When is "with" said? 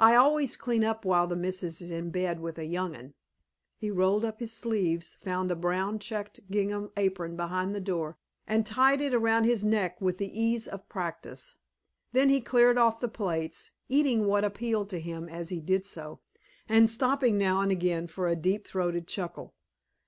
2.40-2.58, 10.00-10.18